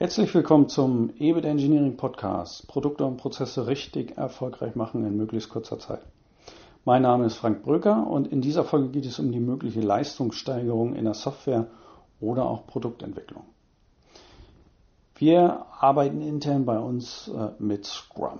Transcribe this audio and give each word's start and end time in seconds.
Herzlich 0.00 0.34
willkommen 0.34 0.70
zum 0.70 1.12
EBIT 1.18 1.44
Engineering 1.44 1.98
Podcast. 1.98 2.66
Produkte 2.68 3.04
und 3.04 3.18
Prozesse 3.18 3.66
richtig 3.66 4.16
erfolgreich 4.16 4.74
machen 4.74 5.04
in 5.04 5.18
möglichst 5.18 5.50
kurzer 5.50 5.78
Zeit. 5.78 6.00
Mein 6.86 7.02
Name 7.02 7.26
ist 7.26 7.34
Frank 7.34 7.62
Bröker 7.62 8.06
und 8.06 8.26
in 8.26 8.40
dieser 8.40 8.64
Folge 8.64 8.88
geht 8.88 9.04
es 9.04 9.18
um 9.18 9.30
die 9.30 9.40
mögliche 9.40 9.82
Leistungssteigerung 9.82 10.94
in 10.94 11.04
der 11.04 11.12
Software 11.12 11.66
oder 12.18 12.46
auch 12.46 12.66
Produktentwicklung. 12.66 13.44
Wir 15.16 15.66
arbeiten 15.78 16.22
intern 16.22 16.64
bei 16.64 16.78
uns 16.78 17.28
äh, 17.28 17.50
mit 17.62 17.84
Scrum. 17.84 18.38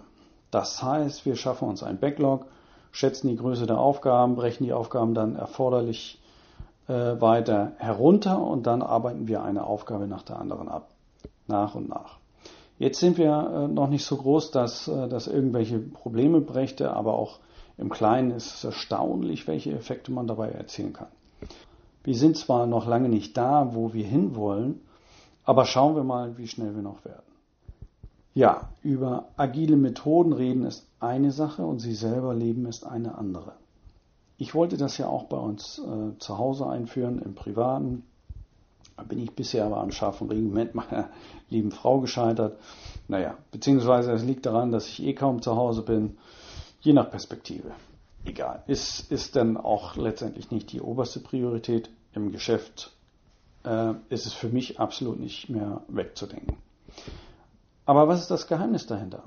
Das 0.51 0.83
heißt, 0.83 1.27
wir 1.27 1.37
schaffen 1.37 1.69
uns 1.69 1.83
ein 1.83 2.01
Backlog, 2.01 2.47
schätzen 2.91 3.29
die 3.29 3.37
Größe 3.37 3.67
der 3.67 3.77
Aufgaben, 3.79 4.35
brechen 4.35 4.65
die 4.65 4.73
Aufgaben 4.73 5.13
dann 5.13 5.37
erforderlich 5.37 6.23
äh, 6.89 7.21
weiter 7.21 7.73
herunter 7.77 8.41
und 8.41 8.67
dann 8.67 8.81
arbeiten 8.81 9.29
wir 9.29 9.43
eine 9.43 9.65
Aufgabe 9.65 10.07
nach 10.07 10.23
der 10.23 10.39
anderen 10.39 10.71
ab. 10.71 10.90
Nach 11.51 11.75
und 11.75 11.89
nach. 11.89 12.19
Jetzt 12.79 12.99
sind 12.99 13.19
wir 13.19 13.29
äh, 13.29 13.69
noch 13.69 13.91
nicht 13.91 14.07
so 14.07 14.17
groß, 14.17 14.53
dass 14.53 14.89
äh, 14.89 15.09
das 15.09 15.27
irgendwelche 15.27 15.79
Probleme 15.79 16.41
brächte, 16.41 16.93
aber 16.95 17.15
auch 17.15 17.39
im 17.77 17.91
Kleinen 17.91 18.31
ist 18.31 18.55
es 18.55 18.65
erstaunlich, 18.65 19.47
welche 19.47 19.73
Effekte 19.73 20.13
man 20.13 20.27
dabei 20.27 20.51
erzielen 20.51 20.95
kann. 20.95 21.09
Wir 22.05 22.15
sind 22.15 22.37
zwar 22.39 22.67
noch 22.67 22.87
lange 22.87 23.11
nicht 23.11 23.37
da, 23.37 23.75
wo 23.75 23.93
wir 23.93 24.07
hinwollen, 24.07 24.81
aber 25.45 25.67
schauen 25.67 25.95
wir 25.95 26.05
mal, 26.05 26.39
wie 26.39 26.47
schnell 26.47 26.75
wir 26.75 26.83
noch 26.83 27.05
werden. 27.05 27.31
Ja, 28.33 28.71
über 28.83 29.29
agile 29.37 29.77
Methoden 29.77 30.33
reden 30.33 30.65
ist 30.65 30.87
eine 31.01 31.33
Sache 31.33 31.65
und 31.65 31.81
sie 31.81 31.95
selber 31.95 32.35
leben 32.35 32.67
ist 32.67 32.87
eine 32.87 33.19
andere. 33.19 33.53
Ich 34.39 34.55
wollte 34.55 34.79
das 34.79 34.97
ja 34.97 35.07
auch 35.07 35.25
bei 35.25 35.37
uns 35.37 35.79
äh, 35.79 36.19
zu 36.19 36.39
Hause 36.39 36.67
einführen, 36.67 37.21
im 37.21 37.35
Privaten. 37.35 38.05
Da 38.97 39.03
bin 39.03 39.19
ich 39.19 39.33
bisher 39.33 39.65
aber 39.65 39.79
am 39.79 39.93
scharfen 39.93 40.29
Regiment 40.29 40.75
meiner 40.75 41.11
lieben 41.49 41.73
Frau 41.73 42.01
gescheitert. 42.01 42.59
Naja, 43.09 43.37
beziehungsweise 43.51 44.13
es 44.13 44.25
liegt 44.25 44.47
daran, 44.47 44.73
dass 44.73 44.87
ich 44.87 45.03
eh 45.03 45.15
kaum 45.15 45.43
zu 45.43 45.57
Hause 45.57 45.83
bin. 45.83 46.19
Je 46.81 46.93
nach 46.93 47.11
Perspektive. 47.11 47.73
Egal. 48.25 48.63
Ist, 48.67 49.11
ist 49.11 49.37
dann 49.37 49.57
auch 49.57 49.97
letztendlich 49.97 50.51
nicht 50.51 50.73
die 50.73 50.81
oberste 50.81 51.21
Priorität. 51.21 51.91
Im 52.13 52.33
Geschäft 52.33 52.91
äh, 53.65 53.95
ist 54.09 54.27
es 54.27 54.33
für 54.33 54.49
mich 54.49 54.79
absolut 54.81 55.19
nicht 55.19 55.49
mehr 55.49 55.83
wegzudenken. 55.89 56.57
Aber 57.87 58.09
was 58.09 58.21
ist 58.21 58.31
das 58.31 58.47
Geheimnis 58.47 58.87
dahinter? 58.87 59.25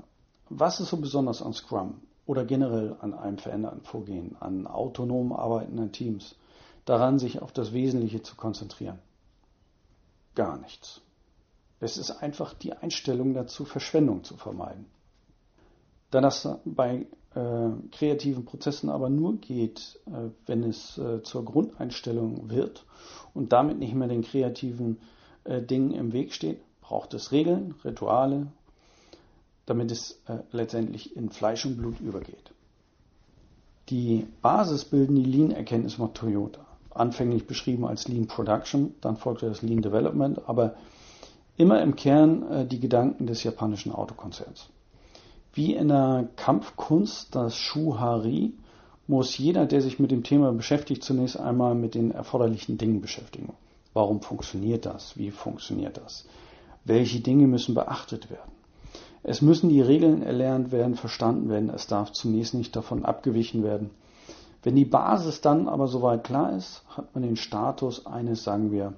Was 0.48 0.80
ist 0.80 0.90
so 0.90 0.96
besonders 0.98 1.42
an 1.42 1.52
Scrum? 1.52 2.00
oder 2.26 2.44
generell 2.44 2.96
an 3.00 3.14
einem 3.14 3.38
veränderten 3.38 3.82
Vorgehen, 3.82 4.36
an 4.40 4.66
autonom 4.66 5.32
arbeitenden 5.32 5.92
Teams, 5.92 6.36
daran 6.84 7.18
sich 7.18 7.42
auf 7.42 7.52
das 7.52 7.72
Wesentliche 7.72 8.22
zu 8.22 8.36
konzentrieren? 8.36 8.98
Gar 10.34 10.58
nichts. 10.58 11.00
Es 11.80 11.96
ist 11.96 12.10
einfach 12.10 12.54
die 12.54 12.72
Einstellung 12.72 13.34
dazu, 13.34 13.64
Verschwendung 13.64 14.24
zu 14.24 14.36
vermeiden. 14.36 14.86
Da 16.10 16.20
das 16.20 16.48
bei 16.64 17.06
äh, 17.34 17.70
kreativen 17.90 18.44
Prozessen 18.44 18.88
aber 18.88 19.10
nur 19.10 19.36
geht, 19.36 20.00
äh, 20.06 20.30
wenn 20.46 20.62
es 20.62 20.96
äh, 20.98 21.22
zur 21.22 21.44
Grundeinstellung 21.44 22.50
wird 22.50 22.86
und 23.34 23.52
damit 23.52 23.78
nicht 23.78 23.94
mehr 23.94 24.08
den 24.08 24.22
kreativen 24.22 25.00
äh, 25.44 25.60
Dingen 25.60 25.92
im 25.92 26.12
Weg 26.12 26.32
steht, 26.32 26.60
braucht 26.80 27.14
es 27.14 27.32
Regeln, 27.32 27.74
Rituale 27.84 28.46
damit 29.66 29.90
es 29.90 30.20
äh, 30.26 30.38
letztendlich 30.50 31.16
in 31.16 31.30
Fleisch 31.30 31.64
und 31.64 31.76
Blut 31.76 32.00
übergeht. 32.00 32.52
Die 33.88 34.26
Basis 34.42 34.84
bilden 34.84 35.16
die 35.16 35.24
Lean-Erkenntnisse 35.24 35.96
von 35.96 36.14
Toyota. 36.14 36.66
Anfänglich 36.94 37.46
beschrieben 37.46 37.84
als 37.86 38.08
Lean 38.08 38.26
Production, 38.26 38.94
dann 39.00 39.16
folgte 39.16 39.46
das 39.46 39.62
Lean 39.62 39.82
Development, 39.82 40.48
aber 40.48 40.74
immer 41.56 41.82
im 41.82 41.96
Kern 41.96 42.50
äh, 42.50 42.66
die 42.66 42.80
Gedanken 42.80 43.26
des 43.26 43.42
japanischen 43.42 43.92
Autokonzerns. 43.92 44.68
Wie 45.52 45.74
in 45.74 45.88
der 45.88 46.28
Kampfkunst 46.36 47.34
das 47.34 47.56
Shuhari 47.56 48.54
muss 49.06 49.36
jeder, 49.36 49.66
der 49.66 49.82
sich 49.82 49.98
mit 49.98 50.10
dem 50.10 50.22
Thema 50.22 50.52
beschäftigt, 50.52 51.04
zunächst 51.04 51.38
einmal 51.38 51.74
mit 51.74 51.94
den 51.94 52.10
erforderlichen 52.10 52.78
Dingen 52.78 53.00
beschäftigen. 53.00 53.52
Warum 53.92 54.20
funktioniert 54.20 54.86
das? 54.86 55.16
Wie 55.16 55.30
funktioniert 55.30 55.96
das? 55.96 56.26
Welche 56.84 57.20
Dinge 57.20 57.46
müssen 57.46 57.74
beachtet 57.74 58.30
werden? 58.30 58.50
Es 59.22 59.40
müssen 59.40 59.68
die 59.70 59.80
Regeln 59.80 60.22
erlernt 60.22 60.72
werden, 60.72 60.96
verstanden 60.96 61.48
werden. 61.48 61.70
Es 61.70 61.86
darf 61.86 62.12
zunächst 62.12 62.54
nicht 62.54 62.74
davon 62.76 63.04
abgewichen 63.04 63.62
werden. 63.62 63.90
Wenn 64.64 64.74
die 64.74 64.84
Basis 64.84 65.40
dann 65.40 65.68
aber 65.68 65.86
soweit 65.86 66.24
klar 66.24 66.56
ist, 66.56 66.82
hat 66.88 67.14
man 67.14 67.22
den 67.22 67.36
Status 67.36 68.06
eines, 68.06 68.42
sagen 68.42 68.72
wir, 68.72 68.94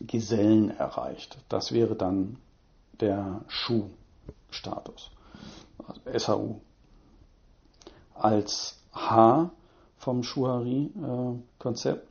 Gesellen 0.00 0.70
erreicht. 0.70 1.36
Das 1.48 1.72
wäre 1.72 1.94
dann 1.96 2.38
der 3.00 3.42
Schuh-Status. 3.48 5.10
Also 5.86 6.00
SHU. 6.18 6.54
Als 8.14 8.78
H 8.94 9.50
vom 9.98 10.22
Schuhari-Konzept, 10.22 12.08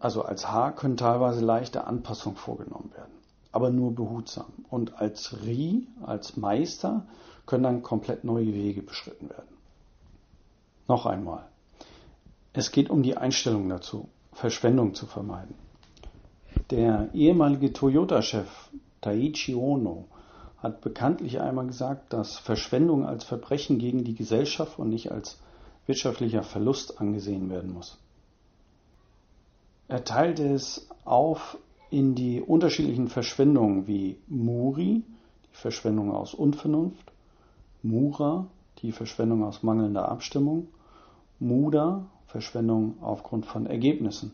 also 0.00 0.22
als 0.22 0.50
H 0.50 0.72
können 0.72 0.96
teilweise 0.96 1.44
leichte 1.44 1.86
Anpassungen 1.86 2.36
vorgenommen 2.36 2.90
werden 2.94 3.16
aber 3.56 3.70
nur 3.70 3.94
behutsam. 3.94 4.52
Und 4.68 5.00
als 5.00 5.34
Ri, 5.46 5.86
als 6.04 6.36
Meister, 6.36 7.06
können 7.46 7.62
dann 7.62 7.82
komplett 7.82 8.22
neue 8.22 8.52
Wege 8.52 8.82
beschritten 8.82 9.30
werden. 9.30 9.56
Noch 10.88 11.06
einmal. 11.06 11.48
Es 12.56 12.72
geht 12.72 12.88
um 12.88 13.02
die 13.02 13.18
Einstellung 13.18 13.68
dazu, 13.68 14.08
Verschwendung 14.32 14.94
zu 14.94 15.04
vermeiden. 15.04 15.54
Der 16.70 17.10
ehemalige 17.12 17.70
Toyota-Chef 17.70 18.48
Taichi 19.02 19.54
Ono 19.54 20.06
hat 20.56 20.80
bekanntlich 20.80 21.38
einmal 21.38 21.66
gesagt, 21.66 22.14
dass 22.14 22.38
Verschwendung 22.38 23.04
als 23.04 23.24
Verbrechen 23.24 23.78
gegen 23.78 24.04
die 24.04 24.14
Gesellschaft 24.14 24.78
und 24.78 24.88
nicht 24.88 25.12
als 25.12 25.38
wirtschaftlicher 25.84 26.42
Verlust 26.42 26.98
angesehen 26.98 27.50
werden 27.50 27.74
muss. 27.74 27.98
Er 29.86 30.04
teilte 30.04 30.48
es 30.48 30.88
auf 31.04 31.58
in 31.90 32.14
die 32.14 32.40
unterschiedlichen 32.40 33.08
Verschwendungen 33.08 33.86
wie 33.86 34.16
Muri, 34.28 35.02
die 35.44 35.56
Verschwendung 35.56 36.10
aus 36.10 36.32
Unvernunft, 36.32 37.12
Mura, 37.82 38.46
die 38.80 38.92
Verschwendung 38.92 39.44
aus 39.44 39.62
mangelnder 39.62 40.08
Abstimmung, 40.08 40.68
Muda, 41.38 42.06
Verschwendung 42.36 42.96
aufgrund 43.00 43.46
von 43.46 43.64
Ergebnissen. 43.66 44.32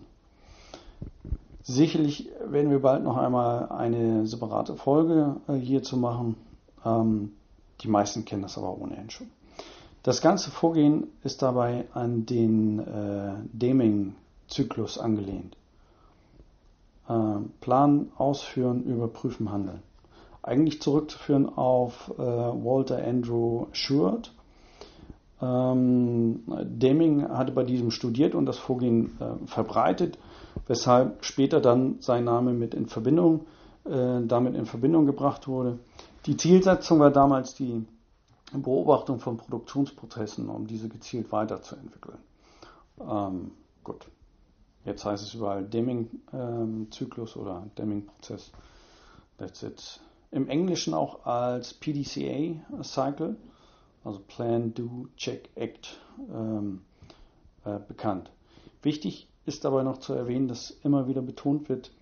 Sicherlich 1.62 2.28
werden 2.44 2.72
wir 2.72 2.80
bald 2.80 3.04
noch 3.04 3.16
einmal 3.16 3.68
eine 3.68 4.26
separate 4.26 4.74
Folge 4.74 5.36
äh, 5.46 5.54
hierzu 5.54 5.96
machen. 5.96 6.34
Ähm, 6.84 7.32
die 7.80 7.88
meisten 7.88 8.24
kennen 8.24 8.42
das 8.42 8.58
aber 8.58 8.76
ohnehin 8.76 9.10
schon. 9.10 9.28
Das 10.02 10.20
ganze 10.20 10.50
Vorgehen 10.50 11.06
ist 11.22 11.42
dabei 11.42 11.84
an 11.94 12.26
den 12.26 12.80
äh, 12.80 13.34
Deming-Zyklus 13.52 14.98
angelehnt. 14.98 15.56
Äh, 17.08 17.36
planen, 17.60 18.10
ausführen, 18.18 18.82
überprüfen, 18.82 19.52
handeln. 19.52 19.82
Eigentlich 20.42 20.82
zurückzuführen 20.82 21.48
auf 21.48 22.10
äh, 22.18 22.20
Walter 22.20 23.00
Andrew 23.06 23.66
Short. 23.70 24.32
Ähm, 25.42 26.44
Deming 26.64 27.28
hatte 27.28 27.52
bei 27.52 27.64
diesem 27.64 27.90
studiert 27.90 28.34
und 28.34 28.46
das 28.46 28.58
Vorgehen 28.58 29.18
äh, 29.20 29.46
verbreitet, 29.46 30.18
weshalb 30.68 31.24
später 31.24 31.60
dann 31.60 31.96
sein 32.00 32.24
Name 32.24 32.52
mit 32.52 32.74
in 32.74 32.86
Verbindung, 32.86 33.46
äh, 33.84 34.20
damit 34.22 34.54
in 34.54 34.66
Verbindung 34.66 35.04
gebracht 35.04 35.48
wurde. 35.48 35.80
Die 36.26 36.36
Zielsetzung 36.36 37.00
war 37.00 37.10
damals 37.10 37.54
die 37.54 37.84
Beobachtung 38.52 39.18
von 39.18 39.36
Produktionsprozessen, 39.36 40.48
um 40.48 40.66
diese 40.66 40.88
gezielt 40.88 41.32
weiterzuentwickeln. 41.32 42.18
Ähm, 43.00 43.50
gut. 43.82 44.06
Jetzt 44.84 45.04
heißt 45.04 45.24
es 45.24 45.34
überall 45.34 45.64
Deming-Zyklus 45.64 47.36
ähm, 47.36 47.42
oder 47.42 47.66
Deming-Prozess. 47.78 48.52
That's 49.38 49.62
it. 49.62 50.00
Im 50.30 50.48
Englischen 50.48 50.94
auch 50.94 51.24
als 51.26 51.74
PDCA-Cycle, 51.74 53.36
also 54.04 54.20
Plan, 54.20 54.74
Do, 54.74 55.08
Check, 55.16 55.50
Act, 55.54 56.00
ähm, 56.32 56.82
äh, 57.64 57.78
bekannt. 57.86 58.30
Wichtig 58.82 59.28
ist 59.46 59.64
dabei 59.64 59.82
noch 59.82 59.98
zu 59.98 60.12
erwähnen, 60.12 60.48
dass 60.48 60.70
immer 60.82 61.06
wieder 61.08 61.22
betont 61.22 61.68
wird 61.68 61.92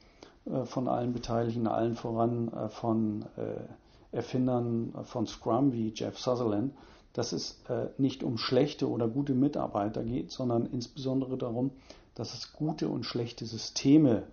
äh, 0.47 0.65
von 0.65 0.89
allen 0.89 1.13
Beteiligten, 1.13 1.67
allen 1.67 1.97
voran 1.97 2.49
äh, 2.53 2.69
von 2.69 3.27
äh, 3.37 4.17
Erfindern 4.17 4.93
von 5.05 5.27
Scrum 5.27 5.73
wie 5.73 5.93
Jeff 5.95 6.19
Sutherland, 6.19 6.75
dass 7.13 7.33
es 7.33 7.61
äh, 7.69 7.87
nicht 7.99 8.23
um 8.23 8.39
schlechte 8.39 8.89
oder 8.89 9.09
gute 9.09 9.35
Mitarbeiter 9.35 10.03
geht, 10.03 10.31
sondern 10.33 10.67
insbesondere 10.67 11.37
darum, 11.37 11.71
dass 12.15 12.35
es 12.35 12.53
gute 12.53 12.89
und 12.89 13.05
schlechte 13.05 13.47
Systeme 13.47 14.25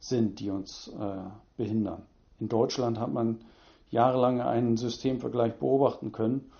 sind, 0.00 0.40
die 0.40 0.50
uns 0.50 0.88
äh, 0.98 1.30
behindern. 1.56 2.02
In 2.40 2.48
Deutschland 2.48 2.98
hat 2.98 3.12
man 3.12 3.38
jahrelang 3.90 4.40
einen 4.40 4.76
Systemvergleich 4.76 5.54
beobachten 5.54 6.12
können. 6.12 6.50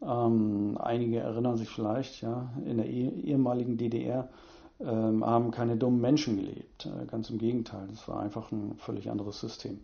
Ähm, 0.00 0.78
einige 0.80 1.18
erinnern 1.18 1.56
sich 1.56 1.68
vielleicht, 1.68 2.22
ja, 2.22 2.50
in 2.64 2.76
der 2.76 2.86
eh, 2.86 3.08
ehemaligen 3.08 3.76
DDR 3.76 4.28
ähm, 4.80 5.24
haben 5.24 5.50
keine 5.50 5.76
dummen 5.76 6.00
Menschen 6.00 6.36
gelebt. 6.36 6.86
Äh, 6.86 7.06
ganz 7.06 7.30
im 7.30 7.38
Gegenteil, 7.38 7.88
das 7.88 8.06
war 8.06 8.20
einfach 8.20 8.52
ein 8.52 8.76
völlig 8.78 9.10
anderes 9.10 9.40
System. 9.40 9.80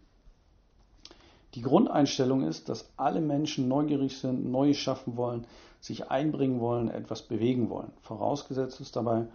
Die 1.55 1.62
Grundeinstellung 1.62 2.43
ist, 2.43 2.69
dass 2.69 2.90
alle 2.96 3.20
Menschen 3.20 3.69
neugierig 3.69 4.19
sind, 4.19 4.50
Neues 4.50 4.76
schaffen 4.76 5.16
wollen, 5.16 5.46
sich 5.81 6.11
einbringen 6.11 6.61
wollen, 6.61 6.88
etwas 6.88 7.22
bewegen 7.22 7.70
wollen. 7.70 7.93
Vorausgesetzt 8.00 8.81
ist 8.81 8.96
dabei 8.96 9.26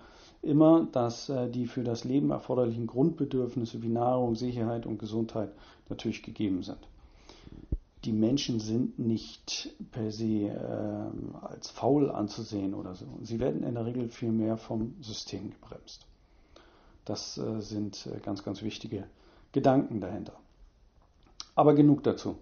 immer, 0.41 0.87
dass 0.91 1.29
äh, 1.29 1.49
die 1.49 1.67
für 1.67 1.83
das 1.83 2.03
Leben 2.03 2.31
erforderlichen 2.31 2.87
Grundbedürfnisse 2.87 3.81
wie 3.81 3.89
Nahrung, 3.89 4.35
Sicherheit 4.35 4.85
und 4.85 4.97
Gesundheit 4.97 5.51
natürlich 5.89 6.23
gegeben 6.23 6.63
sind. 6.63 6.79
Die 8.05 8.13
Menschen 8.13 8.59
sind 8.59 8.97
nicht 8.97 9.75
per 9.91 10.11
se 10.11 10.47
äh, 10.47 11.45
als 11.45 11.69
faul 11.69 12.09
anzusehen 12.09 12.73
oder 12.73 12.95
so. 12.95 13.05
Sie 13.21 13.39
werden 13.39 13.63
in 13.63 13.75
der 13.75 13.85
Regel 13.85 14.07
viel 14.07 14.31
mehr 14.31 14.55
vom 14.55 14.95
System 15.01 15.51
gebremst. 15.51 16.05
Das 17.03 17.37
äh, 17.37 17.59
sind 17.59 18.07
äh, 18.07 18.19
ganz, 18.19 18.43
ganz 18.43 18.61
wichtige 18.61 19.05
Gedanken 19.51 19.99
dahinter. 19.99 20.33
Aber 21.55 21.73
genug 21.73 22.03
dazu. 22.03 22.37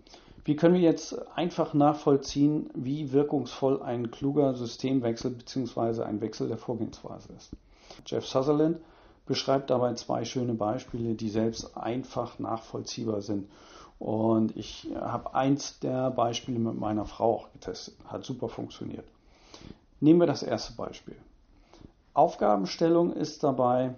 Wie 0.46 0.56
können 0.56 0.76
wir 0.76 0.82
jetzt 0.82 1.14
einfach 1.36 1.74
nachvollziehen, 1.74 2.70
wie 2.74 3.12
wirkungsvoll 3.12 3.82
ein 3.82 4.12
kluger 4.12 4.54
Systemwechsel 4.54 5.32
bzw. 5.32 6.04
ein 6.04 6.22
Wechsel 6.22 6.48
der 6.48 6.58
Vorgehensweise 6.58 7.34
ist? 7.34 7.52
Jeff 8.06 8.26
Sutherland 8.26 8.80
beschreibt 9.26 9.70
dabei 9.70 9.94
zwei 9.96 10.24
schöne 10.24 10.54
Beispiele, 10.54 11.16
die 11.16 11.30
selbst 11.30 11.76
einfach 11.76 12.40
nachvollziehbar 12.40 13.22
sind. 13.22 13.50
Und 14.00 14.56
ich 14.56 14.88
habe 14.96 15.34
eins 15.34 15.80
der 15.80 16.12
Beispiele 16.12 16.60
mit 16.60 16.78
meiner 16.78 17.06
Frau 17.06 17.36
auch 17.36 17.52
getestet. 17.52 17.96
Hat 18.06 18.24
super 18.24 18.48
funktioniert. 18.50 19.08
Nehmen 20.00 20.20
wir 20.20 20.28
das 20.28 20.44
erste 20.44 20.74
Beispiel. 20.74 21.16
Aufgabenstellung 22.14 23.14
ist 23.14 23.44
dabei, 23.44 23.96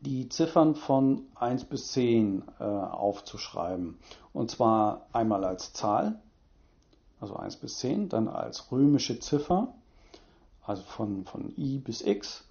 die 0.00 0.28
Ziffern 0.28 0.74
von 0.74 1.22
1 1.34 1.64
bis 1.64 1.92
10 1.92 2.44
äh, 2.60 2.64
aufzuschreiben. 2.64 3.98
Und 4.32 4.50
zwar 4.50 5.06
einmal 5.12 5.44
als 5.44 5.72
Zahl, 5.72 6.20
also 7.20 7.36
1 7.36 7.56
bis 7.56 7.78
10, 7.78 8.08
dann 8.08 8.28
als 8.28 8.70
römische 8.70 9.18
Ziffer, 9.18 9.68
also 10.64 10.82
von, 10.82 11.24
von 11.24 11.52
I 11.56 11.78
bis 11.78 12.02
X 12.02 12.44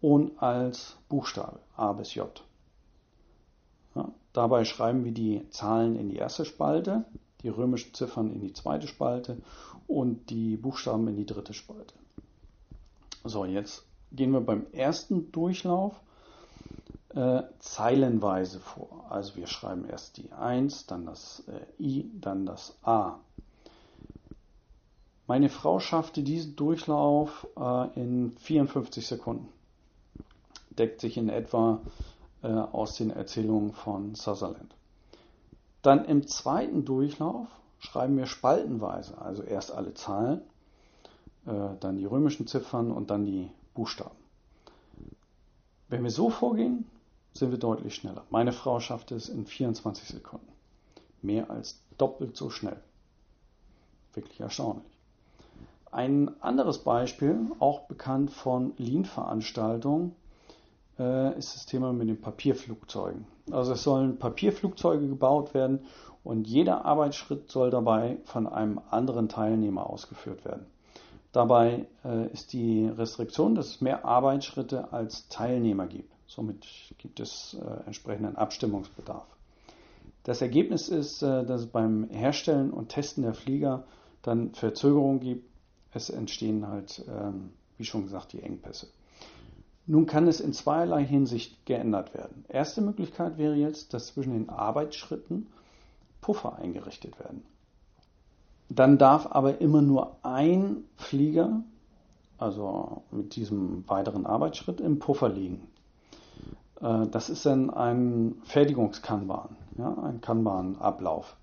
und 0.00 0.40
als 0.42 0.96
Buchstabe 1.08 1.58
A 1.76 1.92
bis 1.92 2.14
J. 2.14 2.28
Dabei 4.32 4.64
schreiben 4.64 5.04
wir 5.04 5.12
die 5.12 5.48
Zahlen 5.50 5.96
in 5.96 6.08
die 6.08 6.16
erste 6.16 6.44
Spalte, 6.44 7.04
die 7.42 7.48
römischen 7.48 7.92
Ziffern 7.92 8.32
in 8.32 8.40
die 8.40 8.52
zweite 8.52 8.86
Spalte 8.86 9.36
und 9.86 10.30
die 10.30 10.56
Buchstaben 10.56 11.08
in 11.08 11.16
die 11.16 11.26
dritte 11.26 11.54
Spalte. 11.54 11.94
So, 13.24 13.44
jetzt 13.44 13.84
gehen 14.10 14.32
wir 14.32 14.40
beim 14.40 14.66
ersten 14.72 15.30
Durchlauf 15.32 16.00
äh, 17.14 17.42
zeilenweise 17.58 18.58
vor. 18.58 19.06
Also 19.10 19.36
wir 19.36 19.46
schreiben 19.46 19.84
erst 19.84 20.16
die 20.16 20.32
1, 20.32 20.86
dann 20.86 21.06
das 21.06 21.44
äh, 21.48 21.82
I, 21.82 22.10
dann 22.14 22.46
das 22.46 22.76
A. 22.82 23.18
Meine 25.26 25.50
Frau 25.50 25.78
schaffte 25.78 26.22
diesen 26.22 26.56
Durchlauf 26.56 27.46
äh, 27.56 28.00
in 28.00 28.32
54 28.38 29.06
Sekunden 29.06 29.48
deckt 30.78 31.00
sich 31.00 31.16
in 31.16 31.28
etwa 31.28 31.80
äh, 32.42 32.48
aus 32.48 32.96
den 32.96 33.10
Erzählungen 33.10 33.72
von 33.72 34.14
Sutherland. 34.14 34.74
Dann 35.82 36.04
im 36.04 36.26
zweiten 36.26 36.84
Durchlauf 36.84 37.48
schreiben 37.78 38.16
wir 38.16 38.26
spaltenweise, 38.26 39.18
also 39.18 39.42
erst 39.42 39.72
alle 39.72 39.94
Zahlen, 39.94 40.40
äh, 41.46 41.70
dann 41.80 41.96
die 41.96 42.04
römischen 42.04 42.46
Ziffern 42.46 42.92
und 42.92 43.10
dann 43.10 43.24
die 43.24 43.50
Buchstaben. 43.74 44.16
Wenn 45.88 46.04
wir 46.04 46.10
so 46.10 46.30
vorgehen, 46.30 46.86
sind 47.34 47.50
wir 47.50 47.58
deutlich 47.58 47.94
schneller. 47.94 48.24
Meine 48.30 48.52
Frau 48.52 48.80
schafft 48.80 49.10
es 49.12 49.28
in 49.28 49.46
24 49.46 50.08
Sekunden. 50.08 50.52
Mehr 51.22 51.50
als 51.50 51.80
doppelt 51.98 52.36
so 52.36 52.50
schnell. 52.50 52.80
Wirklich 54.14 54.40
erstaunlich. 54.40 54.92
Ein 55.90 56.40
anderes 56.42 56.78
Beispiel, 56.78 57.38
auch 57.58 57.82
bekannt 57.82 58.30
von 58.30 58.72
Lean-Veranstaltungen, 58.78 60.14
äh, 60.98 61.36
ist 61.38 61.54
das 61.54 61.66
Thema 61.66 61.92
mit 61.92 62.08
den 62.08 62.20
Papierflugzeugen. 62.20 63.26
Also 63.50 63.72
es 63.72 63.82
sollen 63.82 64.18
Papierflugzeuge 64.18 65.08
gebaut 65.08 65.54
werden 65.54 65.80
und 66.24 66.46
jeder 66.46 66.84
Arbeitsschritt 66.84 67.50
soll 67.50 67.70
dabei 67.70 68.18
von 68.24 68.46
einem 68.46 68.80
anderen 68.90 69.28
Teilnehmer 69.28 69.88
ausgeführt 69.88 70.44
werden. 70.44 70.66
Dabei 71.32 71.86
äh, 72.04 72.28
ist 72.28 72.52
die 72.52 72.86
Restriktion, 72.86 73.54
dass 73.54 73.68
es 73.68 73.80
mehr 73.80 74.04
Arbeitsschritte 74.04 74.92
als 74.92 75.28
Teilnehmer 75.28 75.86
gibt. 75.86 76.12
Somit 76.26 76.66
gibt 76.98 77.20
es 77.20 77.54
äh, 77.54 77.86
entsprechenden 77.86 78.36
Abstimmungsbedarf. 78.36 79.26
Das 80.24 80.40
Ergebnis 80.40 80.88
ist, 80.88 81.22
äh, 81.22 81.44
dass 81.44 81.62
es 81.62 81.66
beim 81.66 82.08
Herstellen 82.10 82.70
und 82.70 82.88
Testen 82.90 83.22
der 83.22 83.34
Flieger 83.34 83.84
dann 84.22 84.54
Verzögerungen 84.54 85.20
gibt. 85.20 85.48
Es 85.92 86.10
entstehen 86.10 86.68
halt, 86.68 87.04
ähm, 87.08 87.50
wie 87.76 87.84
schon 87.84 88.04
gesagt, 88.04 88.32
die 88.32 88.42
Engpässe. 88.42 88.88
Nun 89.86 90.06
kann 90.06 90.28
es 90.28 90.40
in 90.40 90.52
zweierlei 90.52 91.04
Hinsicht 91.04 91.66
geändert 91.66 92.14
werden. 92.14 92.44
Erste 92.48 92.80
Möglichkeit 92.80 93.36
wäre 93.36 93.54
jetzt, 93.54 93.94
dass 93.94 94.08
zwischen 94.08 94.32
den 94.32 94.48
Arbeitsschritten 94.48 95.48
Puffer 96.20 96.56
eingerichtet 96.56 97.18
werden. 97.18 97.42
Dann 98.68 98.96
darf 98.96 99.26
aber 99.30 99.60
immer 99.60 99.82
nur 99.82 100.16
ein 100.22 100.84
Flieger, 100.96 101.62
also 102.38 103.02
mit 103.10 103.36
diesem 103.36 103.86
weiteren 103.88 104.24
Arbeitsschritt, 104.24 104.80
im 104.80 104.98
Puffer 104.98 105.28
liegen. 105.28 105.66
Äh, 106.80 107.06
das 107.08 107.28
ist 107.28 107.44
dann 107.44 107.70
ein 107.70 108.36
Fertigungskanban, 108.44 109.56
ja, 109.78 109.94
ein 109.98 110.20
Kanban-Ablauf. 110.20 111.36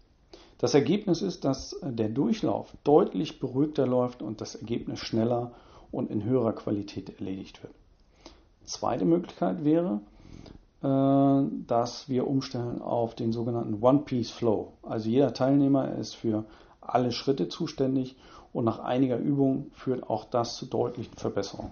Das 0.57 0.73
Ergebnis 0.73 1.21
ist, 1.21 1.45
dass 1.45 1.79
der 1.81 2.09
Durchlauf 2.09 2.73
deutlich 2.83 3.39
beruhigter 3.39 3.85
läuft 3.85 4.21
und 4.21 4.41
das 4.41 4.55
Ergebnis 4.55 4.99
schneller 4.99 5.51
und 5.91 6.09
in 6.09 6.23
höherer 6.23 6.53
Qualität 6.53 7.09
erledigt 7.19 7.63
wird. 7.63 7.73
Zweite 8.65 9.05
Möglichkeit 9.05 9.63
wäre, 9.63 10.01
äh, 10.81 11.65
dass 11.67 12.07
wir 12.07 12.27
umstellen 12.27 12.81
auf 12.81 13.15
den 13.15 13.33
sogenannten 13.33 13.81
One-Piece-Flow. 13.81 14.73
Also 14.83 15.09
jeder 15.09 15.33
Teilnehmer 15.33 15.95
ist 15.95 16.15
für 16.15 16.45
alle 16.81 17.11
Schritte 17.11 17.49
zuständig 17.49 18.15
und 18.53 18.65
nach 18.65 18.79
einiger 18.79 19.17
Übung 19.17 19.71
führt 19.73 20.09
auch 20.09 20.25
das 20.25 20.55
zu 20.55 20.65
deutlichen 20.65 21.15
Verbesserungen. 21.15 21.71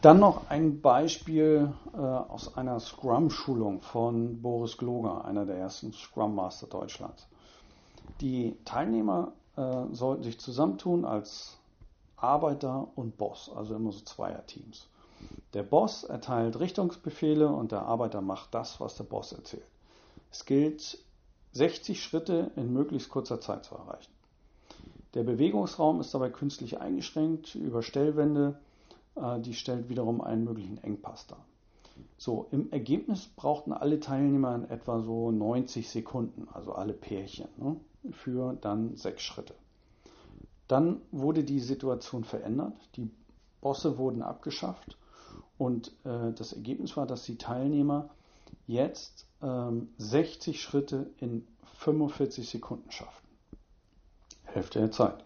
Dann 0.00 0.20
noch 0.20 0.48
ein 0.48 0.80
Beispiel 0.80 1.72
äh, 1.92 1.96
aus 1.98 2.56
einer 2.56 2.78
Scrum-Schulung 2.78 3.80
von 3.80 4.40
Boris 4.40 4.76
Gloger, 4.76 5.24
einer 5.24 5.44
der 5.44 5.56
ersten 5.56 5.92
Scrum 5.92 6.36
Master 6.36 6.68
Deutschlands. 6.68 7.26
Die 8.20 8.56
Teilnehmer 8.64 9.32
äh, 9.56 9.86
sollten 9.92 10.22
sich 10.22 10.38
zusammentun 10.38 11.04
als 11.04 11.58
Arbeiter 12.16 12.86
und 12.94 13.18
Boss, 13.18 13.50
also 13.54 13.74
immer 13.74 13.90
so 13.90 14.00
Zweierteams. 14.04 14.88
Der 15.54 15.62
Boss 15.62 16.04
erteilt 16.04 16.60
Richtungsbefehle 16.60 17.48
und 17.48 17.72
der 17.72 17.82
Arbeiter 17.82 18.20
macht 18.20 18.54
das, 18.54 18.80
was 18.80 18.96
der 18.96 19.04
Boss 19.04 19.32
erzählt. 19.32 19.64
Es 20.30 20.44
gilt, 20.44 20.98
60 21.52 22.02
Schritte 22.02 22.50
in 22.56 22.72
möglichst 22.72 23.08
kurzer 23.08 23.40
Zeit 23.40 23.64
zu 23.64 23.74
erreichen. 23.74 24.12
Der 25.14 25.22
Bewegungsraum 25.22 26.00
ist 26.00 26.12
dabei 26.12 26.28
künstlich 26.28 26.80
eingeschränkt 26.80 27.54
über 27.54 27.82
Stellwände, 27.82 28.58
äh, 29.14 29.40
die 29.40 29.54
stellt 29.54 29.88
wiederum 29.88 30.20
einen 30.20 30.44
möglichen 30.44 30.76
Engpass 30.84 31.26
dar. 31.26 31.44
So, 32.18 32.46
im 32.50 32.70
Ergebnis 32.70 33.28
brauchten 33.34 33.72
alle 33.72 34.00
Teilnehmer 34.00 34.54
in 34.54 34.68
etwa 34.68 35.00
so 35.00 35.30
90 35.30 35.88
Sekunden, 35.88 36.46
also 36.52 36.72
alle 36.72 36.92
Pärchen, 36.92 37.48
ne, 37.56 37.80
für 38.12 38.52
dann 38.60 38.96
sechs 38.96 39.22
Schritte. 39.22 39.54
Dann 40.68 41.00
wurde 41.10 41.42
die 41.42 41.60
Situation 41.60 42.24
verändert, 42.24 42.76
die 42.96 43.10
Bosse 43.62 43.96
wurden 43.96 44.22
abgeschafft 44.22 44.98
und 45.58 45.88
äh, 46.04 46.32
das 46.32 46.52
Ergebnis 46.52 46.96
war, 46.96 47.06
dass 47.06 47.24
die 47.24 47.36
Teilnehmer 47.36 48.08
jetzt 48.66 49.26
ähm, 49.42 49.88
60 49.98 50.62
Schritte 50.62 51.10
in 51.18 51.46
45 51.78 52.48
Sekunden 52.48 52.90
schaffen. 52.90 53.26
Hälfte 54.44 54.78
der 54.78 54.90
Zeit. 54.90 55.24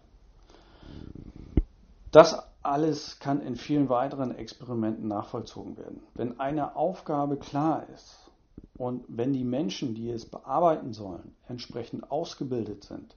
Das 2.11 2.43
alles 2.61 3.19
kann 3.19 3.41
in 3.41 3.55
vielen 3.55 3.89
weiteren 3.89 4.35
Experimenten 4.35 5.07
nachvollzogen 5.07 5.77
werden. 5.77 6.01
Wenn 6.13 6.39
eine 6.39 6.75
Aufgabe 6.75 7.37
klar 7.37 7.87
ist 7.93 8.29
und 8.77 9.03
wenn 9.07 9.33
die 9.33 9.43
Menschen, 9.43 9.95
die 9.95 10.09
es 10.09 10.25
bearbeiten 10.25 10.93
sollen, 10.93 11.35
entsprechend 11.47 12.11
ausgebildet 12.11 12.83
sind, 12.83 13.15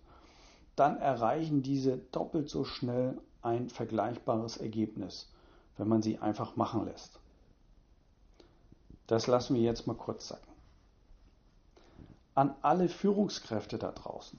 dann 0.74 0.96
erreichen 0.98 1.62
diese 1.62 1.98
doppelt 1.98 2.48
so 2.50 2.64
schnell 2.64 3.18
ein 3.42 3.68
vergleichbares 3.68 4.56
Ergebnis 4.56 5.30
wenn 5.76 5.88
man 5.88 6.02
sie 6.02 6.18
einfach 6.18 6.56
machen 6.56 6.84
lässt. 6.84 7.18
Das 9.06 9.26
lassen 9.26 9.54
wir 9.54 9.62
jetzt 9.62 9.86
mal 9.86 9.94
kurz 9.94 10.28
sacken. 10.28 10.52
An 12.34 12.54
alle 12.62 12.88
Führungskräfte 12.88 13.78
da 13.78 13.92
draußen. 13.92 14.38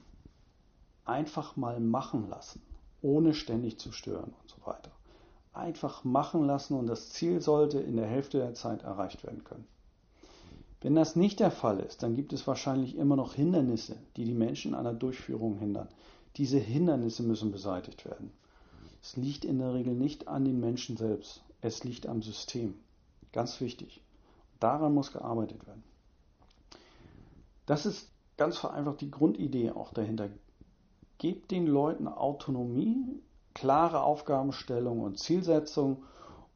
Einfach 1.04 1.56
mal 1.56 1.80
machen 1.80 2.28
lassen, 2.28 2.62
ohne 3.00 3.34
ständig 3.34 3.78
zu 3.78 3.92
stören 3.92 4.34
und 4.40 4.50
so 4.50 4.66
weiter. 4.66 4.90
Einfach 5.52 6.04
machen 6.04 6.44
lassen 6.44 6.74
und 6.74 6.86
das 6.86 7.10
Ziel 7.10 7.40
sollte 7.40 7.80
in 7.80 7.96
der 7.96 8.06
Hälfte 8.06 8.38
der 8.38 8.54
Zeit 8.54 8.82
erreicht 8.82 9.24
werden 9.24 9.42
können. 9.42 9.66
Wenn 10.80 10.94
das 10.94 11.16
nicht 11.16 11.40
der 11.40 11.50
Fall 11.50 11.80
ist, 11.80 12.02
dann 12.02 12.14
gibt 12.14 12.32
es 12.32 12.46
wahrscheinlich 12.46 12.96
immer 12.96 13.16
noch 13.16 13.34
Hindernisse, 13.34 13.96
die 14.16 14.24
die 14.24 14.34
Menschen 14.34 14.74
an 14.74 14.84
der 14.84 14.92
Durchführung 14.92 15.58
hindern. 15.58 15.88
Diese 16.36 16.58
Hindernisse 16.58 17.24
müssen 17.24 17.50
beseitigt 17.50 18.04
werden. 18.04 18.30
Es 19.02 19.16
liegt 19.16 19.44
in 19.44 19.58
der 19.58 19.74
Regel 19.74 19.94
nicht 19.94 20.28
an 20.28 20.44
den 20.44 20.60
Menschen 20.60 20.96
selbst, 20.96 21.42
es 21.60 21.84
liegt 21.84 22.06
am 22.06 22.22
System. 22.22 22.74
Ganz 23.32 23.60
wichtig. 23.60 24.00
Daran 24.60 24.94
muss 24.94 25.12
gearbeitet 25.12 25.66
werden. 25.66 25.82
Das 27.66 27.86
ist 27.86 28.10
ganz 28.36 28.58
vereinfacht 28.58 29.00
die 29.00 29.10
Grundidee 29.10 29.72
auch 29.72 29.92
dahinter. 29.92 30.30
Gebt 31.18 31.50
den 31.50 31.66
Leuten 31.66 32.08
Autonomie, 32.08 33.20
klare 33.54 34.02
Aufgabenstellung 34.02 35.00
und 35.00 35.18
Zielsetzung 35.18 36.04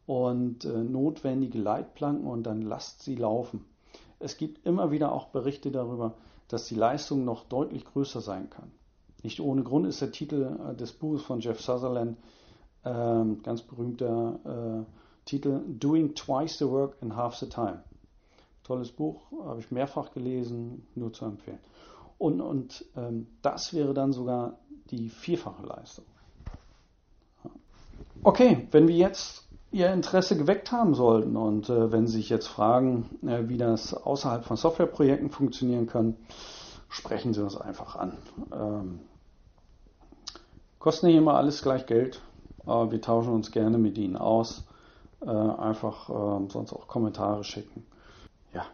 und 0.06 0.64
äh, 0.64 0.82
notwendige 0.84 1.58
Leitplanken 1.58 2.26
und 2.26 2.44
dann 2.44 2.62
lasst 2.62 3.02
sie 3.02 3.16
laufen. 3.16 3.64
Es 4.18 4.36
gibt 4.36 4.64
immer 4.66 4.90
wieder 4.90 5.12
auch 5.12 5.28
Berichte 5.28 5.70
darüber, 5.70 6.14
dass 6.48 6.66
die 6.66 6.74
Leistung 6.74 7.24
noch 7.24 7.44
deutlich 7.44 7.84
größer 7.84 8.20
sein 8.20 8.50
kann. 8.50 8.70
Nicht 9.22 9.40
ohne 9.40 9.62
Grund 9.62 9.86
ist 9.86 10.00
der 10.00 10.10
Titel 10.10 10.58
äh, 10.70 10.74
des 10.74 10.92
Buches 10.92 11.22
von 11.22 11.40
Jeff 11.40 11.60
Sutherland 11.60 12.16
äh, 12.84 13.24
ganz 13.42 13.62
berühmter 13.62 14.84
äh, 14.84 14.92
Titel 15.24 15.60
Doing 15.66 16.14
Twice 16.14 16.58
the 16.58 16.68
Work 16.68 16.96
in 17.00 17.16
Half 17.16 17.36
the 17.36 17.48
Time. 17.48 17.82
Tolles 18.64 18.92
Buch, 18.92 19.20
habe 19.44 19.60
ich 19.60 19.70
mehrfach 19.70 20.12
gelesen, 20.12 20.86
nur 20.94 21.12
zu 21.12 21.24
empfehlen. 21.24 21.58
Und, 22.18 22.40
und 22.40 22.84
ähm, 22.96 23.26
das 23.42 23.74
wäre 23.74 23.94
dann 23.94 24.12
sogar 24.12 24.58
die 24.90 25.08
vierfache 25.08 25.66
Leistung. 25.66 26.04
Okay, 28.22 28.68
wenn 28.70 28.86
wir 28.86 28.94
jetzt 28.94 29.48
Ihr 29.72 29.90
Interesse 29.92 30.36
geweckt 30.36 30.70
haben 30.70 30.94
sollten 30.94 31.34
und 31.34 31.70
äh, 31.70 31.90
wenn 31.90 32.06
Sie 32.06 32.18
sich 32.18 32.28
jetzt 32.28 32.46
fragen, 32.46 33.08
äh, 33.26 33.48
wie 33.48 33.56
das 33.56 33.94
außerhalb 33.94 34.44
von 34.44 34.56
Softwareprojekten 34.56 35.30
funktionieren 35.30 35.86
kann, 35.86 36.16
sprechen 36.88 37.32
Sie 37.32 37.42
uns 37.42 37.56
einfach 37.56 37.96
an. 37.96 38.18
Ähm, 38.52 39.00
kostet 40.82 41.04
nicht 41.04 41.16
immer 41.16 41.34
alles 41.34 41.62
gleich 41.62 41.86
Geld, 41.86 42.20
wir 42.64 43.00
tauschen 43.00 43.32
uns 43.32 43.50
gerne 43.50 43.78
mit 43.78 43.96
Ihnen 43.98 44.16
aus. 44.16 44.64
Äh, 45.24 45.30
einfach 45.30 46.08
äh, 46.08 46.50
sonst 46.50 46.72
auch 46.72 46.88
Kommentare 46.88 47.44
schicken. 47.44 47.86
Ja, 48.52 48.64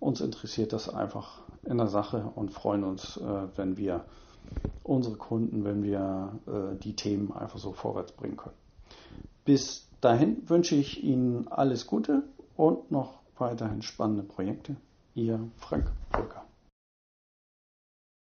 uns 0.00 0.20
interessiert 0.20 0.72
das 0.72 0.92
einfach 0.92 1.38
in 1.64 1.78
der 1.78 1.86
Sache 1.86 2.32
und 2.34 2.50
freuen 2.50 2.82
uns, 2.82 3.18
äh, 3.18 3.56
wenn 3.56 3.76
wir 3.76 4.04
unsere 4.82 5.14
Kunden, 5.14 5.64
wenn 5.64 5.84
wir 5.84 6.32
äh, 6.48 6.76
die 6.76 6.96
Themen 6.96 7.32
einfach 7.32 7.58
so 7.58 7.72
vorwärts 7.72 8.12
bringen 8.12 8.36
können. 8.36 8.56
Bis 9.44 9.86
dahin 10.00 10.48
wünsche 10.48 10.74
ich 10.74 11.04
Ihnen 11.04 11.46
alles 11.48 11.86
Gute 11.86 12.24
und 12.56 12.90
noch 12.90 13.20
weiterhin 13.38 13.82
spannende 13.82 14.24
Projekte. 14.24 14.74
Ihr 15.14 15.38
Frank 15.58 15.84
Brücker. 16.10 16.41